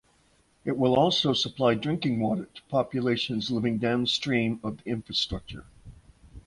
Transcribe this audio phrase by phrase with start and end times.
[0.65, 5.65] It will also supply drinking water to populations living downstream of the infrastructure.